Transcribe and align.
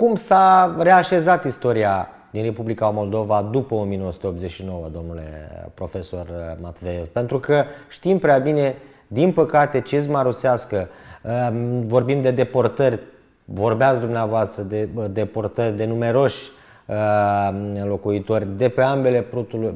Cum 0.00 0.14
s-a 0.14 0.76
reașezat 0.78 1.44
istoria 1.44 2.08
din 2.30 2.42
Republica 2.42 2.88
Moldova 2.88 3.48
după 3.50 3.74
1989, 3.74 4.88
domnule 4.92 5.22
profesor 5.74 6.26
Matveev? 6.60 7.06
Pentru 7.06 7.38
că 7.38 7.64
știm 7.88 8.18
prea 8.18 8.38
bine, 8.38 8.74
din 9.06 9.32
păcate, 9.32 9.80
cizma 9.80 10.22
rusească, 10.22 10.88
um, 11.50 11.86
vorbim 11.86 12.22
de 12.22 12.30
deportări, 12.30 13.00
vorbeați 13.44 14.00
dumneavoastră 14.00 14.62
de 14.62 14.88
deportări 15.10 15.76
de 15.76 15.84
numeroși 15.84 16.50
um, 16.86 17.88
locuitori 17.88 18.46
de 18.56 18.68
pe 18.68 18.82
ambele 18.82 19.20
prutului, 19.22 19.74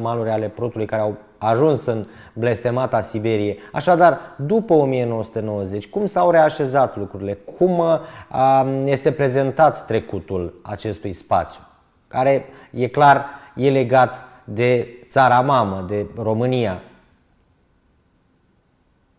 maluri 0.00 0.30
ale 0.30 0.48
prutului 0.48 0.86
care 0.86 1.02
au 1.02 1.16
ajuns 1.38 1.86
în 1.86 2.06
blestemata 2.32 3.00
Siberie. 3.00 3.56
Așadar, 3.72 4.20
după 4.36 4.72
1990, 4.72 5.88
cum 5.88 6.06
s-au 6.06 6.30
reașezat 6.30 6.96
lucrurile? 6.96 7.38
Cum 7.58 7.78
uh, 7.78 8.00
este 8.84 9.12
prezentat 9.12 9.86
trecutul 9.86 10.60
acestui 10.62 11.12
spațiu? 11.12 11.60
Care 12.08 12.44
e 12.70 12.88
clar, 12.88 13.26
e 13.54 13.70
legat 13.70 14.24
de 14.44 14.88
țara 15.08 15.40
mamă, 15.40 15.84
de 15.88 16.06
România. 16.22 16.82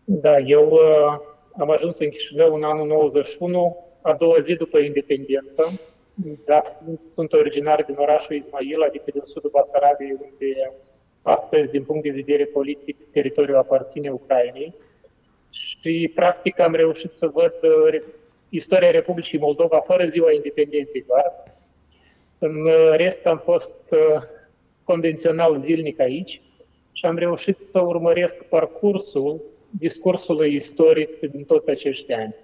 Da, 0.04 0.38
eu 0.38 0.68
uh, 0.70 1.18
am 1.58 1.70
ajuns 1.70 1.98
în 1.98 2.08
Chișinău 2.08 2.54
în 2.54 2.62
anul 2.62 2.86
91, 2.86 3.76
a 4.02 4.12
doua 4.12 4.38
zi 4.38 4.54
după 4.54 4.78
independență, 4.78 5.72
dar 6.44 6.62
sunt 7.06 7.32
originar 7.32 7.84
din 7.86 7.96
orașul 7.98 8.36
Ismail, 8.36 8.82
adică 8.88 9.04
din 9.12 9.20
sudul 9.24 9.50
Basarabiei, 9.50 10.10
unde 10.10 10.72
astăzi, 11.22 11.70
din 11.70 11.82
punct 11.82 12.02
de 12.02 12.10
vedere 12.10 12.44
politic, 12.44 13.04
teritoriul 13.04 13.56
aparține 13.56 14.10
Ucrainei. 14.10 14.74
Și, 15.50 16.10
practic, 16.14 16.60
am 16.60 16.74
reușit 16.74 17.12
să 17.12 17.26
văd 17.26 17.54
uh, 17.62 18.02
istoria 18.48 18.90
Republicii 18.90 19.38
Moldova 19.38 19.78
fără 19.78 20.04
ziua 20.04 20.32
independenței 20.32 21.04
doar. 21.06 21.56
În 22.38 22.66
uh, 22.66 22.96
rest 22.96 23.26
am 23.26 23.38
fost 23.38 23.80
uh, 23.92 24.22
convențional 24.84 25.56
zilnic 25.56 26.00
aici 26.00 26.40
și 26.92 27.06
am 27.06 27.16
reușit 27.16 27.58
să 27.58 27.80
urmăresc 27.80 28.44
parcursul 28.44 29.40
discursului 29.70 30.54
istoric 30.54 31.20
din 31.20 31.44
toți 31.44 31.70
acești 31.70 32.12
ani. 32.12 32.34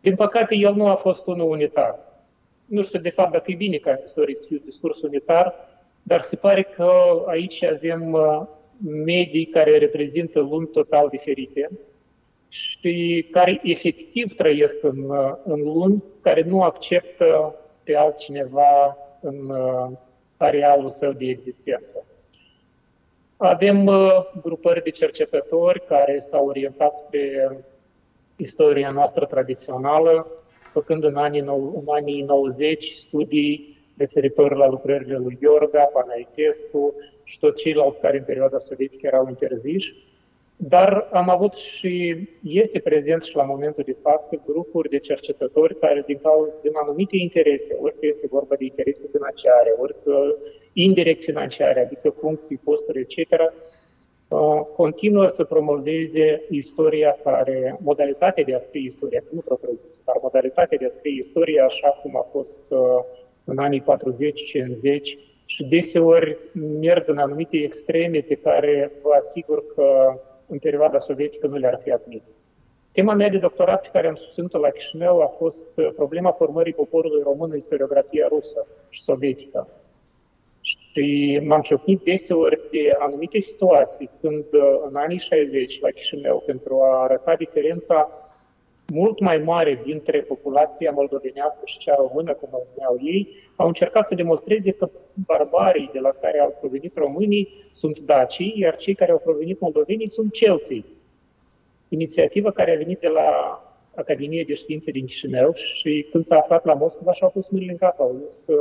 Din 0.00 0.14
păcate, 0.14 0.54
el 0.54 0.74
nu 0.74 0.86
a 0.86 0.94
fost 0.94 1.26
unul 1.26 1.50
unitar. 1.50 1.98
Nu 2.66 2.82
știu, 2.82 2.98
de 2.98 3.10
fapt, 3.10 3.32
dacă 3.32 3.50
e 3.50 3.54
bine 3.54 3.76
ca 3.76 4.00
istoric 4.04 4.38
să 4.38 4.46
fie 4.46 4.62
discurs 4.64 5.02
unitar, 5.02 5.54
dar 6.08 6.20
se 6.20 6.36
pare 6.36 6.62
că 6.62 6.90
aici 7.26 7.62
avem 7.62 8.12
uh, 8.12 8.46
medii 8.84 9.46
care 9.46 9.78
reprezintă 9.78 10.40
lumi 10.40 10.66
total 10.66 11.08
diferite 11.08 11.70
și 12.48 13.26
care 13.30 13.60
efectiv 13.62 14.34
trăiesc 14.34 14.82
în, 14.82 15.10
uh, 15.10 15.34
în 15.44 15.62
lumi 15.62 16.02
care 16.20 16.42
nu 16.42 16.62
acceptă 16.62 17.54
pe 17.84 17.96
altcineva 17.96 18.96
în 19.20 19.50
uh, 19.50 19.90
arealul 20.36 20.88
său 20.88 21.12
de 21.12 21.26
existență. 21.26 22.04
Avem 23.36 23.90
grupări 24.42 24.82
de 24.82 24.90
cercetători 24.90 25.86
care 25.86 26.18
s-au 26.18 26.46
orientat 26.46 26.96
spre 26.96 27.58
istoria 28.36 28.90
noastră 28.90 29.24
tradițională, 29.24 30.26
făcând 30.70 31.04
în 31.04 31.16
anii, 31.16 31.40
în 31.40 31.84
anii 31.86 32.22
90 32.22 32.84
studii 32.84 33.75
referitor 33.96 34.56
la 34.56 34.68
lucrările 34.68 35.16
lui 35.16 35.38
Iorga, 35.40 35.82
Panaitescu 35.92 36.94
și 37.24 37.38
tot 37.38 37.56
ceilalți 37.56 38.00
care 38.00 38.18
în 38.18 38.24
perioada 38.24 38.58
sovietică 38.58 39.06
erau 39.06 39.28
interziși. 39.28 39.94
Dar 40.56 41.08
am 41.12 41.28
avut 41.28 41.54
și 41.54 42.28
este 42.42 42.78
prezent 42.78 43.22
și 43.22 43.36
la 43.36 43.42
momentul 43.42 43.82
de 43.86 43.96
față 44.02 44.42
grupuri 44.46 44.88
de 44.88 44.98
cercetători 44.98 45.78
care 45.78 46.02
din, 46.06 46.18
cauza, 46.22 46.54
din 46.62 46.72
anumite 46.74 47.16
interese, 47.16 47.76
ori 47.80 47.98
că 47.98 48.06
este 48.06 48.26
vorba 48.30 48.54
de 48.54 48.64
interese 48.64 49.08
financiare, 49.12 49.74
ori 49.78 49.94
că 50.04 50.36
indirect 50.72 51.22
financiare, 51.22 51.80
adică 51.80 52.10
funcții, 52.10 52.60
posturi, 52.64 53.00
etc., 53.00 53.18
uh, 54.28 54.60
continuă 54.76 55.26
să 55.26 55.44
promoveze 55.44 56.42
istoria 56.50 57.18
care, 57.22 57.78
modalitatea 57.82 58.44
de 58.44 58.54
a 58.54 58.58
scrie 58.58 58.84
istoria, 58.84 59.22
nu 59.30 59.40
propriu 59.40 59.74
zis, 59.76 60.00
dar 60.04 60.16
modalitatea 60.22 60.78
de 60.78 60.84
a 60.84 60.88
scrie 60.88 61.18
istoria 61.18 61.64
așa 61.64 61.88
cum 61.88 62.16
a 62.16 62.22
fost 62.22 62.70
uh, 62.70 62.78
în 63.46 63.58
anii 63.58 63.82
40-50 63.82 63.84
și 65.44 65.64
deseori 65.64 66.38
merg 66.80 67.08
în 67.08 67.18
anumite 67.18 67.56
extreme 67.56 68.20
pe 68.20 68.34
care 68.34 68.92
vă 69.02 69.12
asigur 69.18 69.66
că 69.74 70.18
în 70.46 70.58
perioada 70.58 70.98
sovietică 70.98 71.46
nu 71.46 71.56
le-ar 71.56 71.80
fi 71.82 71.90
admis. 71.90 72.34
Tema 72.92 73.14
mea 73.14 73.28
de 73.28 73.38
doctorat 73.38 73.82
pe 73.82 73.88
care 73.92 74.08
am 74.08 74.14
susținut-o 74.14 74.58
la 74.58 74.70
Chișinău 74.70 75.20
a 75.20 75.26
fost 75.26 75.68
problema 75.94 76.32
formării 76.32 76.72
poporului 76.72 77.22
român 77.22 77.50
în 77.50 77.56
istoriografia 77.56 78.26
rusă 78.28 78.66
și 78.88 79.02
sovietică. 79.02 79.68
Și 80.60 81.40
m-am 81.44 81.60
ciocnit 81.60 82.02
deseori 82.02 82.60
de 82.70 82.96
anumite 82.98 83.38
situații 83.38 84.10
când 84.20 84.44
în 84.88 84.96
anii 84.96 85.18
60 85.18 85.80
la 85.80 85.88
Chișinău, 85.88 86.42
pentru 86.46 86.80
a 86.82 87.02
arăta 87.02 87.34
diferența 87.34 88.10
mult 88.92 89.20
mai 89.20 89.38
mare 89.38 89.80
dintre 89.84 90.20
populația 90.20 90.90
moldovenească 90.90 91.62
și 91.64 91.78
cea 91.78 91.94
română, 91.94 92.32
cum 92.34 92.48
o 92.52 92.58
numeau 92.68 92.98
ei, 93.02 93.28
au 93.56 93.66
încercat 93.66 94.06
să 94.06 94.14
demonstreze 94.14 94.70
că 94.70 94.90
barbarii 95.26 95.90
de 95.92 95.98
la 95.98 96.10
care 96.10 96.40
au 96.40 96.56
provenit 96.60 96.96
românii 96.96 97.48
sunt 97.70 98.00
dacii, 98.00 98.54
iar 98.56 98.76
cei 98.76 98.94
care 98.94 99.10
au 99.10 99.18
provenit 99.18 99.60
moldovenii 99.60 100.08
sunt 100.08 100.32
celții. 100.32 100.84
Inițiativă 101.88 102.50
care 102.50 102.72
a 102.72 102.76
venit 102.76 102.98
de 102.98 103.08
la 103.08 103.60
Academie 103.94 104.44
de 104.46 104.54
Științe 104.54 104.90
din 104.90 105.06
Chișinău 105.06 105.52
și 105.52 106.06
când 106.10 106.24
s-a 106.24 106.36
aflat 106.36 106.64
la 106.64 106.74
Moscova 106.74 107.12
și-au 107.12 107.30
pus 107.30 107.48
mâinile 107.48 107.72
în 107.72 107.78
cap. 107.78 108.00
Au 108.00 108.20
zis 108.24 108.40
că 108.46 108.54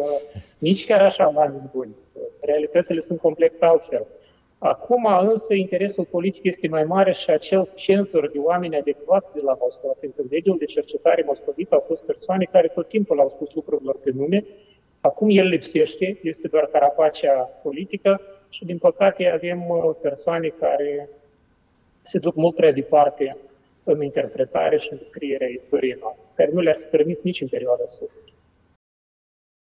nici 0.58 0.86
chiar 0.86 1.02
așa 1.02 1.32
oameni 1.36 1.70
buni. 1.74 1.96
Realitățile 2.42 3.00
sunt 3.00 3.20
complet 3.20 3.64
altfel. 3.64 4.06
Acum 4.58 5.06
însă 5.06 5.54
interesul 5.54 6.06
politic 6.06 6.44
este 6.44 6.68
mai 6.68 6.84
mare 6.84 7.12
și 7.12 7.30
acel 7.30 7.70
cenzor 7.76 8.30
de 8.32 8.38
oameni 8.38 8.76
adecvați 8.76 9.34
de 9.34 9.42
la 9.44 9.58
Moscova, 9.60 9.94
pentru 10.00 10.22
că 10.22 10.28
mediul 10.32 10.58
de 10.58 10.66
cercetare 10.66 11.24
moscovit 11.26 11.72
au 11.72 11.80
fost 11.80 12.06
persoane 12.06 12.48
care 12.52 12.68
tot 12.68 12.88
timpul 12.88 13.20
au 13.20 13.30
spus 13.30 13.54
lucrurilor 13.54 13.98
pe 14.04 14.12
nume. 14.14 14.46
Acum 15.02 15.28
el 15.32 15.48
lipsește, 15.48 16.20
este 16.24 16.48
doar 16.48 16.66
carapacea 16.66 17.34
politică 17.64 18.22
și 18.50 18.66
din 18.66 18.78
păcate 18.78 19.32
avem 19.32 19.70
uh, 19.70 19.96
persoane 20.02 20.48
care 20.48 21.10
se 22.02 22.20
duc 22.20 22.36
mult 22.36 22.56
prea 22.56 22.72
departe 22.72 23.38
în 23.84 24.04
interpretare 24.04 24.78
și 24.78 24.90
în 24.92 24.98
scrierea 25.02 25.48
istoriei 25.48 25.98
noastre, 26.00 26.26
care 26.36 26.52
nu 26.54 26.60
le-ar 26.60 26.78
fi 26.78 26.88
permis 26.88 27.22
nici 27.22 27.42
în 27.42 27.48
perioada 27.48 27.86
sovietică. 27.86 28.35